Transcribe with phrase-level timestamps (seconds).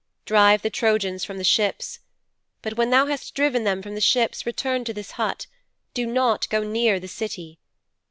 [0.25, 1.99] Drive the Trojans from the ships.
[2.63, 5.45] But when thou hast driven them from the ships, return to this hut.
[5.93, 7.59] Do not go near the City.